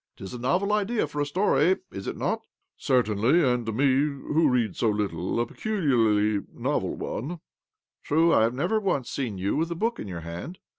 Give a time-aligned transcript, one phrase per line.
[0.17, 2.47] 'Tis a novel idea for a story, is it not?""
[2.89, 7.39] Certainly; and to me who read so little a peculiarly novel one.""
[8.05, 10.57] True, I have never once seen you with a book in your hand.